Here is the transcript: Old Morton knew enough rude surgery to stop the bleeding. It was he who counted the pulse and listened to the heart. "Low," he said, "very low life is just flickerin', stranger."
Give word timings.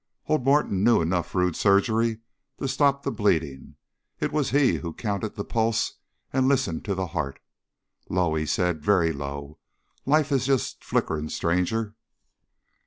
Old 0.25 0.43
Morton 0.43 0.83
knew 0.83 0.99
enough 0.99 1.35
rude 1.35 1.55
surgery 1.55 2.21
to 2.57 2.67
stop 2.67 3.03
the 3.03 3.11
bleeding. 3.11 3.75
It 4.19 4.31
was 4.31 4.49
he 4.49 4.77
who 4.77 4.95
counted 4.95 5.35
the 5.35 5.45
pulse 5.45 5.99
and 6.33 6.47
listened 6.47 6.83
to 6.85 6.95
the 6.95 7.05
heart. 7.05 7.39
"Low," 8.09 8.33
he 8.33 8.47
said, 8.47 8.83
"very 8.83 9.13
low 9.13 9.59
life 10.07 10.31
is 10.31 10.47
just 10.47 10.83
flickerin', 10.83 11.29
stranger." 11.29 11.93